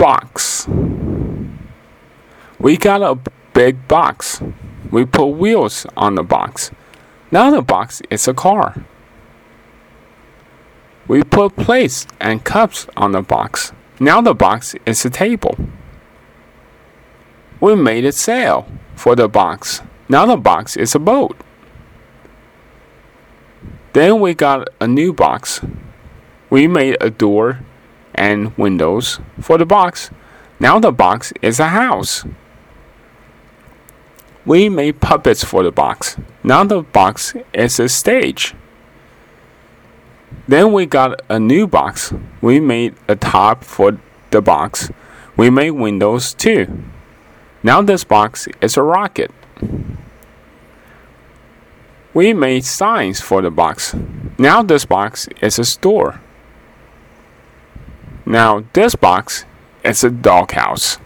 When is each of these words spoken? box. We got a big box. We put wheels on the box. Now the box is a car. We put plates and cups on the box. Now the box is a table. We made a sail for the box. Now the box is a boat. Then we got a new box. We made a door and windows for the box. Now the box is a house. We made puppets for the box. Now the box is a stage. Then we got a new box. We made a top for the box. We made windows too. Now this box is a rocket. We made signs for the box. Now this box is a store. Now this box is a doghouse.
box. 0.00 0.66
We 2.58 2.78
got 2.78 3.02
a 3.02 3.18
big 3.52 3.86
box. 3.86 4.40
We 4.90 5.04
put 5.04 5.26
wheels 5.26 5.84
on 5.94 6.14
the 6.14 6.22
box. 6.22 6.70
Now 7.30 7.50
the 7.50 7.60
box 7.60 8.00
is 8.08 8.26
a 8.26 8.32
car. 8.32 8.82
We 11.06 11.22
put 11.22 11.54
plates 11.54 12.06
and 12.18 12.42
cups 12.42 12.86
on 12.96 13.12
the 13.12 13.20
box. 13.20 13.72
Now 14.00 14.22
the 14.22 14.32
box 14.32 14.74
is 14.86 15.04
a 15.04 15.10
table. 15.10 15.54
We 17.60 17.74
made 17.74 18.06
a 18.06 18.12
sail 18.12 18.66
for 18.94 19.14
the 19.14 19.28
box. 19.28 19.82
Now 20.08 20.24
the 20.24 20.38
box 20.38 20.78
is 20.78 20.94
a 20.94 20.98
boat. 20.98 21.36
Then 23.92 24.18
we 24.20 24.32
got 24.32 24.66
a 24.80 24.88
new 24.88 25.12
box. 25.12 25.60
We 26.48 26.66
made 26.66 26.96
a 27.02 27.10
door 27.10 27.60
and 28.20 28.56
windows 28.58 29.18
for 29.40 29.56
the 29.56 29.64
box. 29.64 30.10
Now 30.60 30.78
the 30.78 30.92
box 30.92 31.32
is 31.40 31.58
a 31.58 31.68
house. 31.68 32.26
We 34.44 34.68
made 34.68 35.00
puppets 35.00 35.42
for 35.42 35.62
the 35.62 35.72
box. 35.72 36.18
Now 36.44 36.64
the 36.64 36.82
box 36.82 37.34
is 37.54 37.80
a 37.80 37.88
stage. 37.88 38.54
Then 40.46 40.72
we 40.72 40.84
got 40.84 41.22
a 41.30 41.38
new 41.40 41.66
box. 41.66 42.12
We 42.42 42.60
made 42.60 42.94
a 43.08 43.16
top 43.16 43.64
for 43.64 43.98
the 44.30 44.42
box. 44.42 44.90
We 45.36 45.48
made 45.48 45.70
windows 45.70 46.34
too. 46.34 46.66
Now 47.62 47.80
this 47.80 48.04
box 48.04 48.48
is 48.60 48.76
a 48.76 48.82
rocket. 48.82 49.30
We 52.12 52.34
made 52.34 52.64
signs 52.66 53.20
for 53.20 53.40
the 53.40 53.50
box. 53.50 53.94
Now 54.36 54.62
this 54.62 54.84
box 54.84 55.26
is 55.40 55.58
a 55.58 55.64
store. 55.64 56.20
Now 58.30 58.62
this 58.74 58.94
box 58.94 59.44
is 59.82 60.04
a 60.04 60.10
doghouse. 60.10 60.98